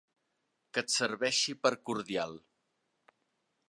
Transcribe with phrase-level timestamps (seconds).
[0.77, 2.37] Que et serveixi per cordial.